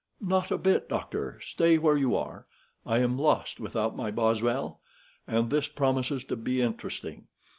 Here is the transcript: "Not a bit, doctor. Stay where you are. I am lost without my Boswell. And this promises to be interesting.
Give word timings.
"Not 0.19 0.49
a 0.49 0.57
bit, 0.57 0.89
doctor. 0.89 1.39
Stay 1.45 1.77
where 1.77 1.95
you 1.95 2.15
are. 2.15 2.47
I 2.87 2.97
am 3.01 3.19
lost 3.19 3.59
without 3.59 3.95
my 3.95 4.09
Boswell. 4.09 4.79
And 5.27 5.51
this 5.51 5.67
promises 5.67 6.23
to 6.23 6.35
be 6.35 6.59
interesting. 6.59 7.27